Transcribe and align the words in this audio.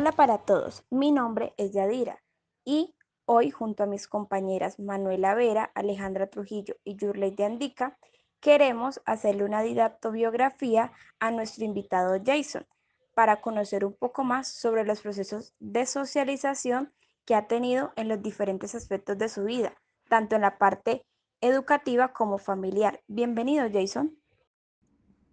Hola 0.00 0.12
para 0.12 0.38
todos, 0.38 0.84
mi 0.90 1.10
nombre 1.10 1.54
es 1.56 1.72
Yadira 1.72 2.22
y 2.64 2.94
hoy 3.24 3.50
junto 3.50 3.82
a 3.82 3.86
mis 3.86 4.06
compañeras 4.06 4.78
Manuela 4.78 5.34
Vera, 5.34 5.72
Alejandra 5.74 6.28
Trujillo 6.28 6.76
y 6.84 6.94
Yurley 6.94 7.34
de 7.34 7.44
Andica, 7.44 7.98
queremos 8.38 9.00
hacerle 9.06 9.42
una 9.42 9.60
didactobiografía 9.60 10.92
a 11.18 11.32
nuestro 11.32 11.64
invitado 11.64 12.16
Jason 12.24 12.64
para 13.12 13.40
conocer 13.40 13.84
un 13.84 13.92
poco 13.92 14.22
más 14.22 14.46
sobre 14.46 14.84
los 14.84 15.00
procesos 15.00 15.52
de 15.58 15.84
socialización 15.84 16.92
que 17.24 17.34
ha 17.34 17.48
tenido 17.48 17.92
en 17.96 18.06
los 18.06 18.22
diferentes 18.22 18.76
aspectos 18.76 19.18
de 19.18 19.28
su 19.28 19.42
vida, 19.42 19.74
tanto 20.08 20.36
en 20.36 20.42
la 20.42 20.58
parte 20.58 21.04
educativa 21.40 22.12
como 22.12 22.38
familiar. 22.38 23.02
Bienvenido 23.08 23.66
Jason. 23.68 24.16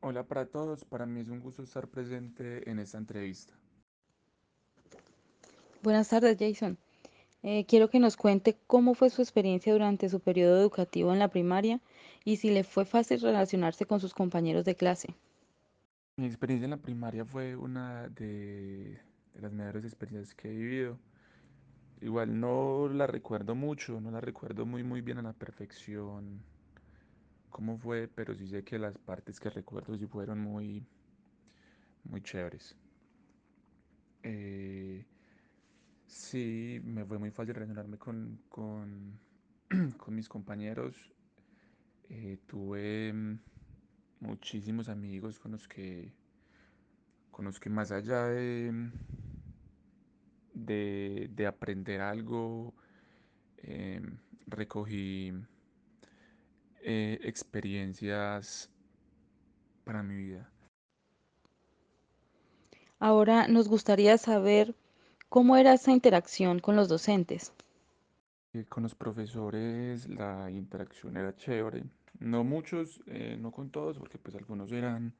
Hola 0.01 0.23
para 0.23 0.47
todos, 0.47 0.85
para 0.85 1.05
mí 1.05 1.19
es 1.19 1.29
un 1.29 1.39
gusto 1.39 1.61
estar 1.61 1.87
presente 1.87 2.67
en 2.67 2.79
esta 2.79 2.97
entrevista. 2.97 3.53
Buenas 5.85 6.09
tardes, 6.09 6.35
Jason. 6.39 6.79
Eh, 7.43 7.63
quiero 7.67 7.91
que 7.91 7.99
nos 7.99 8.17
cuente 8.17 8.57
cómo 8.65 8.95
fue 8.95 9.11
su 9.11 9.21
experiencia 9.21 9.71
durante 9.71 10.09
su 10.09 10.19
periodo 10.19 10.59
educativo 10.59 11.13
en 11.13 11.19
la 11.19 11.27
primaria 11.27 11.79
y 12.23 12.37
si 12.37 12.49
le 12.49 12.63
fue 12.63 12.85
fácil 12.85 13.21
relacionarse 13.21 13.85
con 13.85 13.99
sus 13.99 14.15
compañeros 14.15 14.65
de 14.65 14.73
clase. 14.73 15.13
Mi 16.17 16.25
experiencia 16.25 16.65
en 16.65 16.71
la 16.71 16.77
primaria 16.77 17.23
fue 17.23 17.55
una 17.55 18.09
de, 18.09 18.99
las 19.39 19.51
mejores 19.51 19.85
experiencias 19.85 20.33
que 20.33 20.47
he 20.47 20.55
vivido. 20.55 20.97
Igual 22.01 22.39
no 22.39 22.87
la 22.87 23.05
recuerdo 23.05 23.53
mucho, 23.53 24.01
no 24.01 24.09
la 24.09 24.21
recuerdo 24.21 24.65
muy 24.65 24.83
muy 24.83 25.01
bien 25.01 25.19
a 25.19 25.21
la 25.21 25.33
perfección 25.33 26.41
cómo 27.51 27.77
fue, 27.77 28.07
pero 28.07 28.33
sí 28.33 28.47
sé 28.47 28.63
que 28.63 28.79
las 28.79 28.97
partes 28.97 29.39
que 29.39 29.51
recuerdo 29.51 29.95
sí 29.95 30.07
fueron 30.07 30.39
muy, 30.39 30.83
muy 32.05 32.23
chéveres. 32.23 32.75
Eh, 34.23 35.05
sí, 36.07 36.81
me 36.83 37.05
fue 37.05 37.17
muy 37.19 37.31
fácil 37.31 37.55
relacionarme 37.55 37.97
con, 37.97 38.41
con, 38.49 39.19
con 39.97 40.15
mis 40.15 40.29
compañeros. 40.29 40.95
Eh, 42.09 42.37
tuve 42.45 43.11
mm, 43.13 43.39
muchísimos 44.19 44.89
amigos 44.89 45.39
con 45.39 45.51
los 45.51 45.67
que, 45.67 46.13
con 47.31 47.45
los 47.45 47.59
que 47.59 47.69
más 47.69 47.91
allá 47.91 48.25
de, 48.25 48.71
mm, 48.71 48.91
de, 50.53 51.29
de 51.33 51.47
aprender 51.47 52.01
algo, 52.01 52.73
em, 53.57 54.17
recogí 54.47 55.33
eh, 56.81 57.19
experiencias 57.23 58.69
para 59.83 60.03
mi 60.03 60.15
vida. 60.15 60.49
Ahora 62.99 63.47
nos 63.47 63.67
gustaría 63.67 64.17
saber 64.17 64.75
cómo 65.29 65.55
era 65.55 65.73
esa 65.73 65.91
interacción 65.91 66.59
con 66.59 66.75
los 66.75 66.89
docentes. 66.89 67.53
Eh, 68.53 68.65
Con 68.65 68.83
los 68.83 68.95
profesores 68.95 70.07
la 70.09 70.49
interacción 70.49 71.17
era 71.17 71.35
chévere. 71.35 71.83
No 72.19 72.43
muchos, 72.43 73.01
eh, 73.07 73.37
no 73.39 73.51
con 73.51 73.69
todos, 73.71 73.97
porque 73.99 74.17
pues 74.17 74.35
algunos 74.35 74.71
eran 74.71 75.13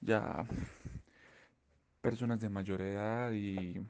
ya 0.00 0.46
personas 2.00 2.40
de 2.40 2.48
mayor 2.48 2.80
edad 2.82 3.32
y, 3.32 3.80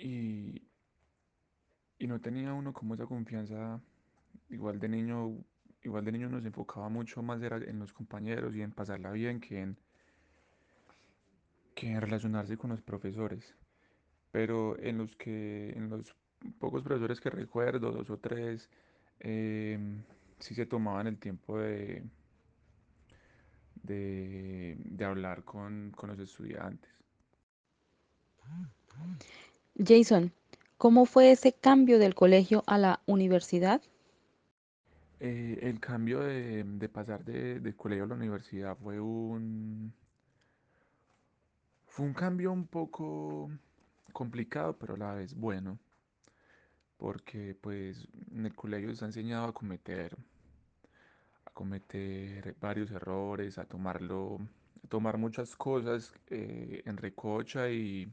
y, 0.00 0.62
y 1.98 2.06
no 2.06 2.20
tenía 2.20 2.52
uno 2.54 2.72
como 2.72 2.94
esa 2.94 3.06
confianza. 3.06 3.80
Igual 4.50 4.78
de 4.80 4.88
niño, 4.88 5.44
igual 5.82 6.04
de 6.04 6.12
niño 6.12 6.28
nos 6.30 6.44
enfocaba 6.46 6.88
mucho 6.88 7.22
más 7.22 7.40
en 7.42 7.78
los 7.80 7.92
compañeros 7.92 8.54
y 8.56 8.62
en 8.62 8.72
pasarla 8.72 9.12
bien 9.12 9.40
que 9.40 9.60
en, 9.62 9.78
que 11.78 12.00
relacionarse 12.00 12.56
con 12.56 12.70
los 12.70 12.82
profesores. 12.82 13.54
Pero 14.32 14.76
en 14.80 14.98
los 14.98 15.14
que, 15.14 15.70
en 15.76 15.88
los 15.88 16.12
pocos 16.58 16.82
profesores 16.82 17.20
que 17.20 17.30
recuerdo, 17.30 17.92
dos 17.92 18.10
o 18.10 18.18
tres, 18.18 18.68
em, 19.20 20.02
sí 20.40 20.56
se 20.56 20.66
tomaban 20.66 21.06
el 21.06 21.18
tiempo 21.18 21.56
de, 21.58 22.02
de, 23.84 24.76
de 24.76 25.04
hablar 25.04 25.44
con, 25.44 25.92
con 25.94 26.10
los 26.10 26.18
estudiantes. 26.18 26.90
Jason, 29.76 30.32
¿cómo 30.78 31.06
fue 31.06 31.30
ese 31.30 31.52
cambio 31.52 32.00
del 32.00 32.16
colegio 32.16 32.64
a 32.66 32.76
la 32.76 33.00
universidad? 33.06 33.80
Eh, 35.20 35.60
el 35.62 35.78
cambio 35.78 36.20
de, 36.20 36.64
de 36.64 36.88
pasar 36.88 37.24
de, 37.24 37.60
del 37.60 37.76
colegio 37.76 38.04
a 38.04 38.08
la 38.08 38.14
universidad 38.16 38.76
fue 38.76 39.00
un, 39.00 39.92
fue 41.98 42.06
un 42.06 42.14
cambio 42.14 42.52
un 42.52 42.68
poco 42.68 43.50
complicado, 44.12 44.78
pero 44.78 44.94
a 44.94 44.98
la 44.98 45.14
vez 45.14 45.34
bueno, 45.34 45.80
porque 46.96 47.56
pues 47.60 48.06
en 48.30 48.46
el 48.46 48.54
colegio 48.54 48.94
se 48.94 49.04
ha 49.04 49.08
enseñado 49.08 49.46
a 49.46 49.52
cometer, 49.52 50.16
a 51.44 51.50
cometer 51.50 52.54
varios 52.60 52.92
errores, 52.92 53.58
a 53.58 53.64
tomarlo, 53.64 54.38
tomar 54.88 55.18
muchas 55.18 55.56
cosas 55.56 56.14
eh, 56.28 56.82
en 56.84 56.98
recocha 56.98 57.68
y, 57.68 58.12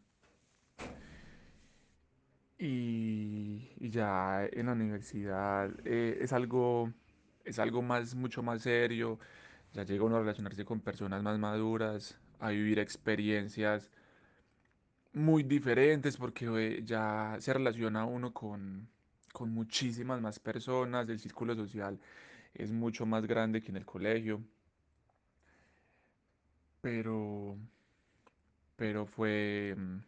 y, 2.57 3.72
y 3.78 3.90
ya 3.91 4.47
en 4.52 4.66
la 4.66 4.72
universidad 4.72 5.69
eh, 5.85 6.17
es 6.22 6.34
algo, 6.34 6.91
es 7.44 7.59
algo 7.59 7.84
más, 7.84 8.16
mucho 8.16 8.41
más 8.41 8.63
serio, 8.63 9.19
ya 9.73 9.84
llega 9.84 10.06
uno 10.06 10.16
a 10.16 10.22
relacionarse 10.22 10.66
con 10.66 10.79
personas 10.79 11.22
más 11.22 11.38
maduras, 11.38 12.19
a 12.40 12.50
vivir 12.50 12.79
experiencias 12.79 13.91
muy 15.13 15.44
diferentes 15.44 16.18
porque 16.18 16.81
ya 16.85 17.38
se 17.40 17.53
relaciona 17.53 18.06
uno 18.06 18.34
con, 18.34 18.88
con 19.31 19.51
muchísimas 19.51 20.22
más 20.22 20.40
personas, 20.40 21.07
el 21.09 21.19
círculo 21.19 21.56
social 21.56 22.00
es 22.53 22.72
mucho 22.72 23.06
más 23.06 23.25
grande 23.25 23.62
que 23.62 23.69
en 23.69 23.78
el 23.78 23.85
colegio, 23.85 24.41
pero, 26.81 27.57
pero 28.75 29.06
fue, 29.06 29.75
mm, 29.78 30.00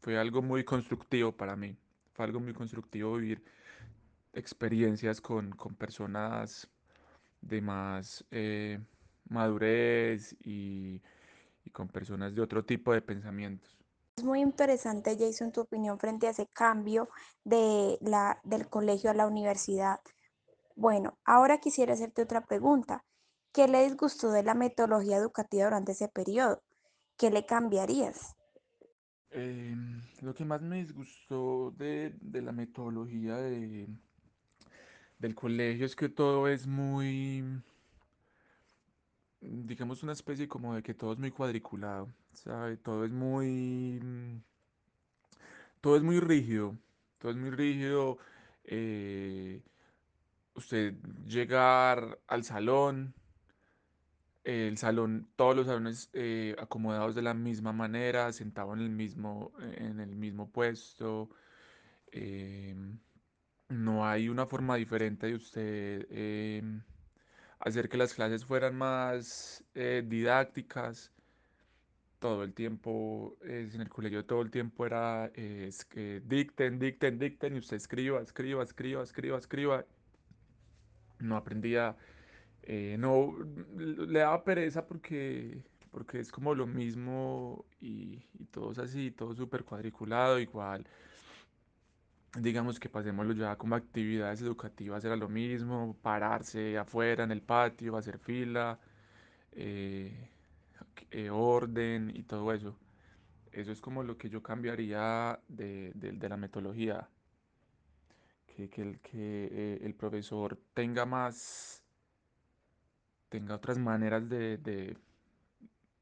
fue 0.00 0.18
algo 0.18 0.42
muy 0.42 0.64
constructivo 0.64 1.32
para 1.32 1.56
mí, 1.56 1.76
fue 2.14 2.24
algo 2.24 2.40
muy 2.40 2.52
constructivo 2.52 3.16
vivir 3.16 3.42
experiencias 4.32 5.20
con, 5.20 5.50
con 5.52 5.74
personas 5.74 6.68
de 7.40 7.60
más 7.60 8.24
eh, 8.30 8.80
madurez 9.28 10.36
y, 10.44 11.00
y 11.70 11.72
con 11.72 11.88
personas 11.88 12.34
de 12.34 12.42
otro 12.42 12.64
tipo 12.64 12.92
de 12.92 13.00
pensamientos. 13.00 13.78
Es 14.16 14.24
muy 14.24 14.40
interesante, 14.40 15.16
Jason, 15.18 15.52
tu 15.52 15.60
opinión 15.60 15.98
frente 15.98 16.26
a 16.26 16.30
ese 16.30 16.46
cambio 16.48 17.08
de 17.44 17.96
la, 18.00 18.40
del 18.44 18.68
colegio 18.68 19.10
a 19.10 19.14
la 19.14 19.26
universidad. 19.26 20.00
Bueno, 20.74 21.18
ahora 21.24 21.58
quisiera 21.58 21.94
hacerte 21.94 22.22
otra 22.22 22.44
pregunta. 22.44 23.04
¿Qué 23.52 23.68
le 23.68 23.84
disgustó 23.84 24.30
de 24.30 24.42
la 24.42 24.54
metodología 24.54 25.16
educativa 25.16 25.64
durante 25.64 25.92
ese 25.92 26.08
periodo? 26.08 26.62
¿Qué 27.16 27.30
le 27.30 27.46
cambiarías? 27.46 28.36
Em, 29.30 30.02
lo 30.22 30.34
que 30.34 30.44
más 30.44 30.60
me 30.60 30.76
disgustó 30.76 31.70
de, 31.76 32.14
de 32.20 32.42
la 32.42 32.52
metodología 32.52 33.36
de, 33.36 33.88
del 35.18 35.34
colegio 35.34 35.86
es 35.86 35.94
que 35.94 36.08
todo 36.08 36.48
es 36.48 36.66
muy, 36.66 37.44
digamos, 39.40 40.02
una 40.02 40.12
especie 40.12 40.48
como 40.48 40.74
de 40.74 40.82
que 40.82 40.94
todo 40.94 41.12
es 41.12 41.18
muy 41.18 41.30
cuadriculado, 41.30 42.08
¿sabe? 42.34 42.76
Todo 42.76 43.04
es 43.04 43.12
muy, 43.12 44.00
mm, 44.02 44.42
todo 45.80 45.96
es 45.96 46.02
muy 46.02 46.20
rígido, 46.20 46.76
todo 47.18 47.32
es 47.32 47.38
muy 47.38 47.50
rígido. 47.50 48.18
eh, 48.64 49.62
usted 50.54 50.94
llegar 51.26 52.20
al 52.28 52.44
salón, 52.44 53.14
el 54.44 54.78
salón, 54.78 55.28
todos 55.36 55.56
los 55.56 55.66
salones 55.66 56.10
eh, 56.12 56.56
acomodados 56.58 57.14
de 57.14 57.22
la 57.22 57.34
misma 57.34 57.72
manera, 57.72 58.32
sentado 58.32 58.72
en 58.74 58.80
el 58.80 58.90
mismo, 58.90 59.52
en 59.60 60.00
el 60.00 60.16
mismo 60.16 60.50
puesto. 60.50 61.30
em, 62.12 62.98
no 63.68 64.06
hay 64.06 64.28
una 64.28 64.46
forma 64.46 64.76
diferente 64.76 65.26
de 65.28 65.34
usted 65.34 66.06
em, 66.10 66.82
hacer 67.60 67.88
que 67.88 67.96
las 67.96 68.14
clases 68.14 68.44
fueran 68.44 68.76
más 68.76 69.62
eh, 69.74 70.02
didácticas. 70.06 71.12
Todo 72.18 72.44
el 72.44 72.52
tiempo, 72.52 73.36
eh, 73.44 73.70
en 73.72 73.80
el 73.80 73.88
colegio 73.88 74.26
todo 74.26 74.42
el 74.42 74.50
tiempo 74.50 74.84
era 74.84 75.30
eh, 75.34 75.70
dicten, 76.24 76.78
dicten, 76.78 77.18
dicten 77.18 77.54
y 77.54 77.58
usted 77.58 77.76
escriba, 77.76 78.20
escriba, 78.20 78.62
escriba, 78.62 79.02
escriba, 79.02 79.38
escriba. 79.38 79.84
No 81.18 81.36
aprendía, 81.36 81.96
no, 82.98 83.36
le 83.76 84.20
daba 84.20 84.42
pereza 84.42 84.86
porque, 84.86 85.62
porque 85.90 86.20
es 86.20 86.32
como 86.32 86.54
lo 86.54 86.66
mismo 86.66 87.66
y, 87.80 88.22
y 88.38 88.44
todo 88.50 88.72
es 88.72 88.78
así, 88.78 89.10
todo 89.10 89.34
súper 89.34 89.64
cuadriculado, 89.64 90.38
igual. 90.40 90.86
Digamos 92.38 92.78
que 92.78 92.88
pasémoslo 92.88 93.32
ya 93.34 93.56
como 93.56 93.74
actividades 93.74 94.40
educativas, 94.42 95.04
era 95.04 95.16
lo 95.16 95.28
mismo, 95.28 95.96
pararse 96.00 96.78
afuera 96.78 97.24
en 97.24 97.32
el 97.32 97.42
patio, 97.42 97.96
hacer 97.96 98.18
fila, 98.18 98.78
eh, 99.52 100.30
eh, 101.10 101.30
orden 101.30 102.12
y 102.14 102.22
todo 102.24 102.52
eso. 102.54 102.76
Eso 103.52 103.72
es 103.72 103.80
como 103.80 104.02
lo 104.04 104.18
que 104.18 104.30
yo 104.30 104.42
cambiaría 104.42 105.40
de, 105.48 105.92
de- 105.94 106.12
de 106.12 106.28
la 106.30 106.36
metodología, 106.38 107.08
que, 108.46 108.68
que 108.68 108.82
el, 108.82 109.00
que 109.00 109.48
eh, 109.50 109.78
el 109.82 109.94
profesor 109.94 110.58
tenga 110.74 111.06
más, 111.06 111.82
tenga 113.30 113.54
otras 113.54 113.78
maneras 113.78 114.28
de, 114.28 114.58
de, 114.58 114.96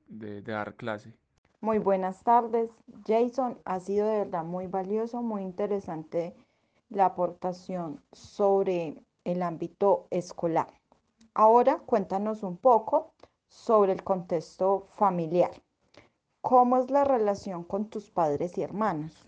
de- 0.08 0.42
de 0.42 0.52
dar 0.52 0.74
clase. 0.74 1.12
Muy 1.60 1.78
buenas 1.78 2.22
tardes, 2.22 2.70
Jason. 3.06 3.58
Ha 3.64 3.80
sido 3.80 4.06
de 4.06 4.18
verdad 4.18 4.44
muy 4.44 4.68
valioso, 4.68 5.22
muy 5.22 5.42
interesante 5.42 6.36
la 6.88 7.06
aportación 7.06 8.00
sobre 8.12 9.02
el 9.24 9.42
ámbito 9.42 10.06
escolar. 10.10 10.68
Ahora 11.34 11.78
cuéntanos 11.78 12.42
un 12.42 12.56
poco 12.56 13.12
sobre 13.48 13.92
el 13.92 14.04
contexto 14.04 14.86
familiar. 14.92 15.50
¿Cómo 16.40 16.78
es 16.78 16.90
la 16.90 17.04
relación 17.04 17.64
con 17.64 17.90
tus 17.90 18.10
padres 18.10 18.56
y 18.56 18.62
hermanos? 18.62 19.24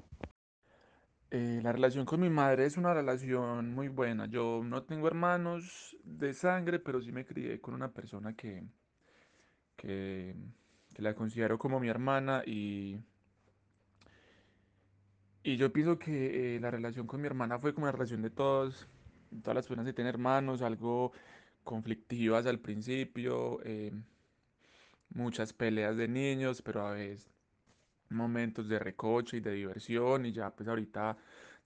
Eh, 1.32 1.60
la 1.62 1.72
relación 1.72 2.06
con 2.06 2.20
mi 2.20 2.30
madre 2.30 2.66
es 2.66 2.76
una 2.76 2.92
relación 2.92 3.72
muy 3.72 3.88
buena. 3.88 4.26
Yo 4.26 4.62
no 4.64 4.82
tengo 4.82 5.06
hermanos 5.06 5.96
de 6.02 6.34
sangre, 6.34 6.78
pero 6.78 7.00
sí 7.00 7.12
me 7.12 7.24
crié 7.24 7.60
con 7.60 7.74
una 7.74 7.92
persona 7.92 8.34
que, 8.34 8.64
que, 9.76 10.34
que 10.94 11.02
la 11.02 11.14
considero 11.14 11.58
como 11.58 11.80
mi 11.80 11.88
hermana 11.88 12.42
y, 12.46 12.98
y 15.42 15.56
yo 15.56 15.72
pienso 15.72 15.98
que 15.98 16.56
eh, 16.56 16.60
la 16.60 16.70
relación 16.70 17.06
con 17.06 17.20
mi 17.20 17.26
hermana 17.26 17.58
fue 17.58 17.74
como 17.74 17.86
la 17.86 17.92
relación 17.92 18.22
de 18.22 18.30
todos, 18.30 18.86
todas 19.42 19.54
las 19.54 19.66
personas 19.66 19.86
que 19.86 19.92
tienen 19.92 20.14
hermanos, 20.14 20.62
algo 20.62 21.12
conflictivas 21.64 22.46
al 22.46 22.58
principio, 22.58 23.60
eh, 23.64 23.92
muchas 25.10 25.52
peleas 25.52 25.96
de 25.96 26.08
niños, 26.08 26.62
pero 26.62 26.86
a 26.86 26.92
veces 26.92 27.30
momentos 28.10 28.68
de 28.68 28.78
recoche 28.78 29.36
y 29.36 29.40
de 29.40 29.52
diversión 29.52 30.26
y 30.26 30.32
ya 30.32 30.50
pues 30.50 30.68
ahorita 30.68 31.16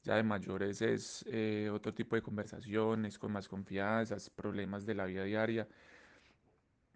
ya 0.03 0.17
de 0.17 0.23
mayores 0.23 0.82
es 0.82 1.25
eh, 1.29 1.71
otro 1.73 1.94
tipo 1.94 2.15
de 2.15 2.23
conversaciones 2.23 3.19
con 3.19 3.32
más 3.32 3.49
confianzas, 3.49 4.29
problemas 4.29 4.85
de 4.85 4.94
la 4.94 5.06
vida 5.06 5.25
diaria 5.25 5.67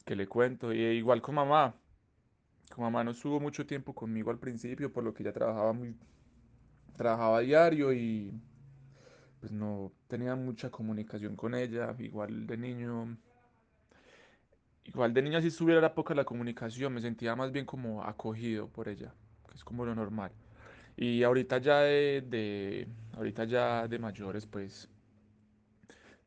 que 0.04 0.14
le 0.14 0.26
cuento. 0.26 0.72
Y 0.72 0.80
igual 0.80 1.22
con 1.22 1.36
mamá, 1.36 1.74
con 2.78 2.84
mamá 2.84 3.02
no 3.04 3.10
estuvo 3.10 3.40
mucho 3.40 3.66
tiempo 3.66 3.92
conmigo 3.94 4.30
al 4.30 4.38
principio, 4.38 4.92
por 4.92 5.02
lo 5.04 5.12
que 5.12 5.22
ella 5.24 5.32
trabajaba 5.32 5.72
muy, 5.72 5.96
trabajaba 6.96 7.40
diario 7.40 7.92
y 7.92 8.32
pues 9.40 9.52
no 9.52 9.92
tenía 10.08 10.34
mucha 10.36 10.70
comunicación 10.70 11.36
con 11.36 11.54
ella. 11.54 11.94
Igual 11.98 12.46
de 12.46 12.56
niño, 12.56 13.16
igual 14.84 15.12
de 15.14 15.22
niño 15.22 15.40
si 15.40 15.48
estuviera 15.48 15.78
era 15.78 15.94
poca 15.94 16.14
la 16.14 16.24
comunicación, 16.24 16.92
me 16.94 17.00
sentía 17.00 17.36
más 17.36 17.52
bien 17.52 17.64
como 17.66 18.02
acogido 18.04 18.68
por 18.68 18.88
ella, 18.88 19.14
que 19.48 19.54
es 19.56 19.64
como 19.64 19.84
lo 19.84 19.94
normal. 19.94 20.32
Y 20.96 21.22
ahorita 21.22 21.58
ya 21.58 21.80
de, 21.80 22.22
de- 22.26 22.88
ahorita 23.16 23.44
ya 23.44 23.88
de 23.88 23.98
mayores, 23.98 24.46
pues 24.46 24.88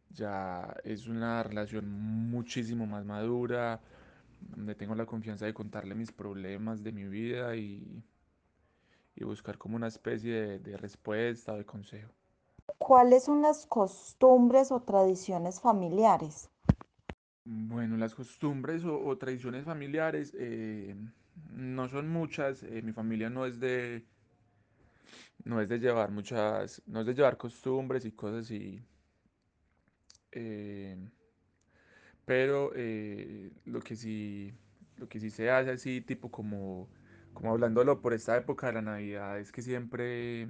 ya 0.09 0.75
es 0.83 1.07
una 1.07 1.43
relación 1.43 1.89
muchísimo 2.29 2.85
más 2.85 3.05
madura, 3.05 3.81
donde 4.41 4.75
tengo 4.75 4.95
la 4.95 5.05
confianza 5.05 5.45
de 5.45 5.53
contarle 5.53 5.95
mis 5.95 6.11
problemas 6.11 6.83
de 6.83 6.91
mi 6.91 7.05
vida 7.05 7.55
y, 7.55 8.03
y 9.15 9.23
buscar 9.23 9.57
como 9.57 9.77
una 9.77 9.87
especie 9.87 10.33
de, 10.33 10.59
de 10.59 10.77
respuesta 10.77 11.53
o 11.53 11.57
de 11.57 11.65
consejo. 11.65 12.11
¿Cuáles 12.77 13.23
son 13.23 13.41
las 13.41 13.65
costumbres 13.65 14.71
o 14.73 14.81
tradiciones 14.81 15.61
familiares? 15.61 16.49
Bueno, 17.45 17.97
las 17.97 18.13
costumbres 18.15 18.83
o, 18.85 18.99
o 19.03 19.17
tradiciones 19.17 19.65
familiares 19.65 20.33
eh, 20.37 20.95
no 21.53 21.87
son 21.89 22.09
muchas. 22.09 22.63
eh, 22.63 22.81
mi 22.83 22.93
familia 22.93 23.29
no 23.29 23.45
es 23.45 23.59
de, 23.59 24.05
no 25.45 25.61
es 25.61 25.69
de 25.69 25.79
llevar 25.79 26.11
muchas, 26.11 26.81
no 26.87 27.01
es 27.01 27.05
de 27.07 27.13
llevar 27.13 27.37
costumbres 27.37 28.05
y 28.05 28.11
cosas 28.11 28.45
así. 28.45 28.81
eh, 30.31 30.97
Pero 32.31 32.71
eh, 32.75 33.51
lo 33.65 33.81
que 33.81 33.97
sí, 33.97 34.53
lo 34.95 35.09
que 35.09 35.19
sí 35.19 35.29
se 35.29 35.51
hace 35.51 35.71
así, 35.71 35.99
tipo 35.99 36.31
como, 36.31 36.87
como 37.33 37.51
hablándolo 37.51 37.99
por 38.01 38.13
esta 38.13 38.37
época 38.37 38.67
de 38.67 38.73
la 38.75 38.81
Navidad, 38.81 39.37
es 39.37 39.51
que 39.51 39.61
siempre, 39.61 40.47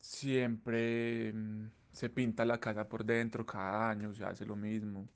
siempre 0.00 1.32
mm, 1.32 1.70
se 1.92 2.10
pinta 2.10 2.44
la 2.44 2.58
casa 2.60 2.88
por 2.88 3.04
dentro 3.04 3.44
cada 3.46 3.90
año, 3.90 4.14
se 4.14 4.24
hace 4.24 4.46
lo 4.46 4.56
mismo, 4.56 5.08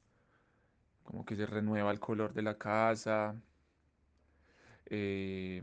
como 1.05 1.25
que 1.25 1.37
se 1.37 1.47
renueva 1.47 1.93
el 1.93 2.01
color 2.01 2.33
de 2.35 2.43
la 2.43 2.59
casa, 2.59 3.37
eh, 4.87 5.63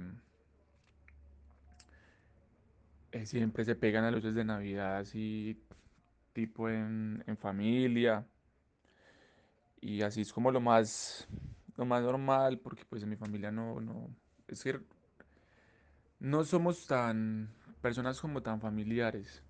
eh, 3.12 3.26
siempre 3.26 3.66
se 3.66 3.76
pegan 3.76 4.04
las 4.06 4.14
luces 4.14 4.34
de 4.36 4.46
Navidad 4.46 4.98
así, 5.00 5.62
tipo 6.34 6.70
en, 6.70 7.24
en 7.28 7.38
familia, 7.38 8.26
y 9.82 10.04
así 10.04 10.22
es 10.22 10.32
como 10.32 10.52
lo 10.52 10.62
más, 10.62 11.28
lo 11.76 11.86
más 11.86 12.04
normal, 12.04 12.60
porque 12.60 12.86
pues 12.86 13.04
en 13.04 13.10
mi 13.10 13.16
familia 13.18 13.52
no, 13.52 13.82
no, 13.82 14.10
es 14.48 14.64
que 14.64 14.80
No 16.20 16.44
somos 16.44 16.86
tan 16.86 17.50
personas 17.82 18.22
como 18.22 18.42
tan 18.44 18.62
familiares, 18.62 19.44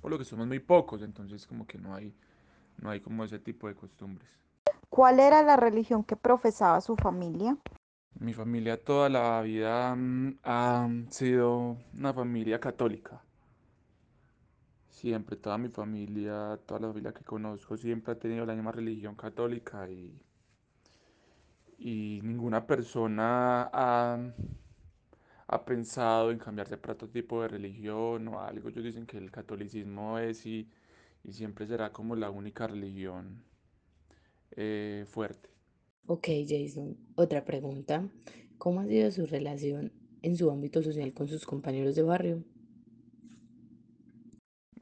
por 0.00 0.10
lo 0.10 0.18
que 0.18 0.24
somos 0.24 0.46
muy 0.46 0.58
pocos, 0.58 1.02
entonces 1.02 1.46
como 1.46 1.66
que 1.66 1.78
no 1.78 1.94
hay, 1.94 2.14
no 2.78 2.90
hay 2.90 3.00
como 3.00 3.24
ese 3.24 3.38
tipo 3.38 3.68
de 3.68 3.74
costumbres. 3.74 4.28
¿Cuál 4.88 5.20
era 5.20 5.42
la 5.42 5.56
religión 5.56 6.02
que 6.02 6.16
profesaba 6.16 6.80
su 6.80 6.96
familia? 6.96 7.56
Mi 8.18 8.34
familia 8.34 8.82
toda 8.82 9.08
la 9.08 9.40
vida 9.42 9.94
mm, 9.94 10.38
ha 10.44 10.88
sido 11.10 11.76
una 11.94 12.12
familia 12.12 12.58
católica. 12.60 13.22
Siempre, 14.92 15.36
toda 15.36 15.58
mi 15.58 15.68
familia, 15.68 16.60
toda 16.66 16.80
la 16.80 16.88
familia 16.88 17.12
que 17.12 17.24
conozco 17.24 17.76
siempre 17.76 18.12
ha 18.12 18.18
tenido 18.18 18.46
la 18.46 18.54
misma 18.54 18.72
religión 18.72 19.16
católica 19.16 19.90
y, 19.90 20.20
y 21.78 22.20
ninguna 22.22 22.66
persona 22.66 23.68
ha, 23.72 24.18
ha 25.48 25.64
pensado 25.64 26.30
en 26.30 26.38
cambiarse 26.38 26.76
para 26.78 26.94
otro 26.94 27.08
tipo 27.08 27.42
de 27.42 27.48
religión 27.48 28.28
o 28.28 28.40
algo. 28.40 28.68
Ellos 28.68 28.84
dicen 28.84 29.06
que 29.06 29.18
el 29.18 29.30
catolicismo 29.30 30.18
es 30.18 30.46
y, 30.46 30.68
y 31.24 31.32
siempre 31.32 31.66
será 31.66 31.92
como 31.92 32.16
la 32.16 32.30
única 32.30 32.66
religión 32.66 33.42
eh, 34.52 35.04
fuerte. 35.08 35.50
Ok, 36.06 36.28
Jason, 36.48 36.96
otra 37.16 37.44
pregunta. 37.44 38.08
¿Cómo 38.58 38.80
ha 38.80 38.86
sido 38.86 39.10
su 39.10 39.26
relación 39.26 39.92
en 40.22 40.36
su 40.36 40.50
ámbito 40.50 40.82
social 40.82 41.12
con 41.12 41.28
sus 41.28 41.44
compañeros 41.46 41.96
de 41.96 42.02
barrio? 42.02 42.44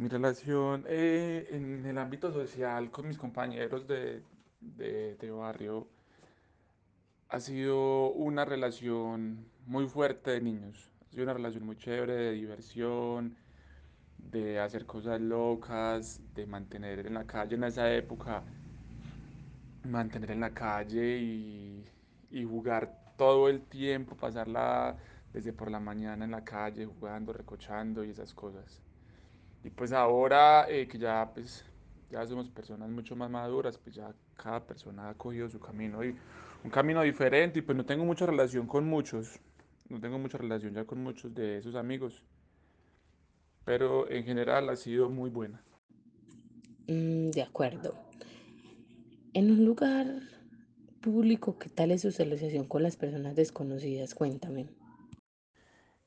Mi 0.00 0.08
relación 0.08 0.86
eh, 0.88 1.46
en 1.50 1.84
el 1.84 1.98
ámbito 1.98 2.32
social 2.32 2.90
con 2.90 3.06
mis 3.06 3.18
compañeros 3.18 3.86
de, 3.86 4.22
de, 4.62 5.30
barrio 5.30 5.88
ha 7.28 7.38
sido 7.38 8.10
una 8.12 8.46
relación 8.46 9.44
muy 9.66 9.86
fuerte 9.88 10.30
de 10.30 10.40
niños. 10.40 10.90
Ha 11.02 11.10
sido 11.10 11.24
una 11.24 11.34
relación 11.34 11.66
muy 11.66 11.76
chévere 11.76 12.14
de 12.14 12.32
diversión, 12.32 13.36
de 14.16 14.58
hacer 14.58 14.86
cosas 14.86 15.20
locas, 15.20 16.22
de 16.34 16.46
mantener 16.46 17.06
en 17.06 17.12
la 17.12 17.26
calle 17.26 17.56
en 17.56 17.64
esa 17.64 17.92
época, 17.92 18.42
mantener 19.84 20.30
en 20.30 20.40
la 20.40 20.54
calle 20.54 21.18
y, 21.18 21.84
y 22.30 22.44
jugar 22.44 23.12
todo 23.18 23.50
el 23.50 23.60
tiempo, 23.60 24.16
pasarla 24.16 24.96
desde 25.34 25.52
por 25.52 25.70
la 25.70 25.78
mañana 25.78 26.24
en 26.24 26.30
la 26.30 26.42
calle 26.42 26.86
jugando, 26.86 27.34
recochando 27.34 28.02
y 28.02 28.08
esas 28.08 28.32
cosas. 28.32 28.80
Y 29.62 29.70
pues 29.70 29.92
ahora 29.92 30.66
eh, 30.68 30.88
que 30.88 30.98
ya 30.98 31.30
pues 31.34 31.64
ya 32.10 32.26
somos 32.26 32.48
personas 32.48 32.88
mucho 32.90 33.14
más 33.14 33.30
maduras, 33.30 33.78
pues 33.78 33.94
ya 33.94 34.12
cada 34.36 34.66
persona 34.66 35.10
ha 35.10 35.14
cogido 35.14 35.48
su 35.48 35.60
camino 35.60 36.04
y 36.04 36.16
un 36.64 36.70
camino 36.70 37.02
diferente 37.02 37.60
y 37.60 37.62
pues 37.62 37.76
no 37.76 37.84
tengo 37.84 38.04
mucha 38.04 38.26
relación 38.26 38.66
con 38.66 38.86
muchos, 38.86 39.38
no 39.88 40.00
tengo 40.00 40.18
mucha 40.18 40.38
relación 40.38 40.74
ya 40.74 40.84
con 40.84 41.02
muchos 41.02 41.34
de 41.34 41.58
esos 41.58 41.74
amigos, 41.74 42.22
pero 43.64 44.10
en 44.10 44.24
general 44.24 44.68
ha 44.68 44.76
sido 44.76 45.08
muy 45.08 45.30
buena. 45.30 45.62
Mm, 46.88 47.30
de 47.30 47.42
acuerdo. 47.42 47.94
En 49.32 49.50
un 49.52 49.64
lugar 49.64 50.06
público, 51.00 51.56
¿qué 51.58 51.68
tal 51.68 51.92
es 51.92 52.02
su 52.02 52.08
asociación 52.08 52.66
con 52.66 52.82
las 52.82 52.96
personas 52.96 53.36
desconocidas? 53.36 54.14
Cuéntame. 54.14 54.66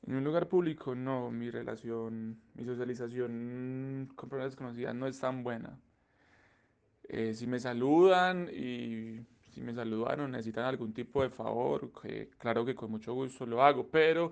En 0.05 0.15
un 0.15 0.23
lugar 0.23 0.47
público 0.49 0.95
no, 0.95 1.31
mi 1.31 1.49
relación, 1.49 2.41
mi 2.55 2.65
socialización 2.65 4.09
con 4.15 4.29
personas 4.29 4.51
desconocidas 4.51 4.93
no 4.95 5.07
es 5.07 5.19
tan 5.19 5.43
buena. 5.43 5.79
Eh, 7.07 7.33
si 7.33 7.47
me 7.47 7.59
saludan 7.59 8.49
y 8.49 9.25
si 9.53 9.61
me 9.61 9.73
saludaron, 9.73 10.31
necesitan 10.31 10.65
algún 10.65 10.93
tipo 10.93 11.21
de 11.21 11.29
favor, 11.29 11.91
claro 12.37 12.65
que 12.65 12.75
con 12.75 12.91
mucho 12.91 13.13
gusto 13.13 13.45
lo 13.45 13.63
hago, 13.63 13.87
pero 13.87 14.31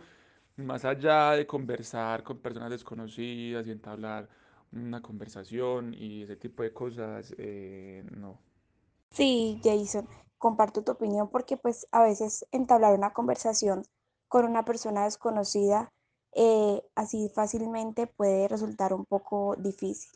más 0.58 0.84
allá 0.84 1.32
de 1.32 1.46
conversar 1.46 2.24
con 2.24 2.40
personas 2.40 2.70
desconocidas 2.70 3.68
y 3.68 3.72
entablar 3.72 4.28
una 4.74 5.02
conversación 5.02 5.94
y 5.94 6.24
ese 6.24 6.36
tipo 6.36 6.64
de 6.64 6.74
cosas, 6.74 7.34
eh, 7.38 8.04
no. 8.12 8.40
Sí, 9.12 9.60
Jason, 9.64 10.08
comparto 10.38 10.84
tu 10.84 10.94
opinión 10.94 11.30
porque 11.30 11.58
pues 11.58 11.88
a 11.92 12.04
veces 12.04 12.46
entablar 12.52 12.98
una 12.98 13.12
conversación 13.12 13.84
con 14.32 14.46
una 14.46 14.64
persona 14.64 15.04
desconocida 15.04 15.92
eh, 16.34 16.82
así 16.96 17.30
fácilmente 17.36 18.08
puede 18.08 18.48
resultar 18.48 18.94
un 18.94 19.06
poco 19.06 19.58
difícil. 19.58 20.10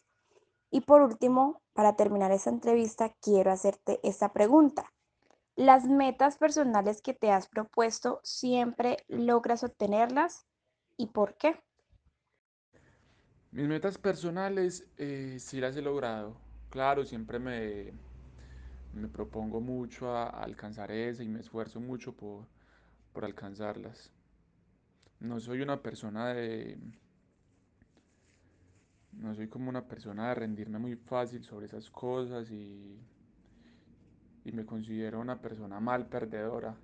Y 0.71 0.81
por 0.81 1.01
último, 1.01 1.61
para 1.73 1.97
terminar 1.97 2.31
esta 2.31 2.49
entrevista, 2.49 3.13
quiero 3.21 3.51
hacerte 3.51 3.99
esta 4.03 4.31
pregunta. 4.31 4.89
¿Las 5.57 5.83
metas 5.83 6.37
personales 6.37 7.01
que 7.01 7.13
te 7.13 7.29
has 7.29 7.49
propuesto 7.49 8.21
siempre 8.23 8.99
logras 9.09 9.65
obtenerlas? 9.65 10.45
¿Y 10.95 11.07
por 11.07 11.35
qué? 11.35 11.59
Mis 13.51 13.67
metas 13.67 13.97
personales 13.97 14.87
eh, 14.97 15.35
sí 15.41 15.59
las 15.59 15.75
he 15.75 15.81
logrado. 15.81 16.37
Claro, 16.69 17.03
siempre 17.03 17.37
me, 17.37 17.91
me 18.93 19.09
propongo 19.09 19.59
mucho 19.59 20.09
a, 20.15 20.23
a 20.29 20.43
alcanzar 20.43 20.89
esa 20.89 21.21
y 21.21 21.27
me 21.27 21.41
esfuerzo 21.41 21.81
mucho 21.81 22.13
por, 22.13 22.45
por 23.15 23.25
alcanzarlas. 23.25 24.11
No 25.21 25.39
soy 25.39 25.61
una 25.61 25.81
persona 25.81 26.33
de... 26.33 26.77
No 29.13 29.33
soy 29.33 29.47
como 29.47 29.69
una 29.69 29.87
persona 29.87 30.27
de 30.27 30.35
rendirme 30.35 30.77
muy 30.77 30.97
fácil 30.97 31.41
sobre 31.41 31.67
esas 31.67 31.89
cosas 31.89 32.51
y, 32.51 32.99
y 34.43 34.51
me 34.51 34.65
considero 34.65 35.21
una 35.21 35.39
persona 35.39 35.79
mal 35.79 36.05
perdedora. 36.07 36.75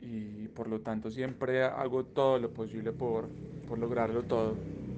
Y 0.00 0.48
por 0.48 0.66
lo 0.68 0.80
tanto 0.80 1.12
siempre 1.12 1.62
hago 1.62 2.04
todo 2.04 2.40
lo 2.40 2.52
posible 2.52 2.90
por, 2.90 3.28
por 3.68 3.78
lograrlo 3.78 4.24
todo. 4.24 4.56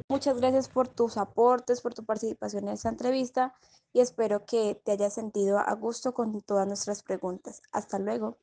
Muchas 0.08 0.38
gracias 0.38 0.68
por 0.68 0.88
tus 0.88 1.18
aportes, 1.18 1.82
por 1.82 1.92
tu 1.92 2.04
participación 2.04 2.68
en 2.68 2.75
esta 2.75 2.88
entrevista 2.88 3.54
y 3.92 4.00
espero 4.00 4.46
que 4.46 4.80
te 4.82 4.92
hayas 4.92 5.12
sentido 5.12 5.58
a 5.58 5.72
gusto 5.75 6.14
con 6.14 6.40
todas 6.40 6.66
nuestras 6.66 7.02
preguntas. 7.02 7.60
Hasta 7.72 7.99
luego. 7.99 8.38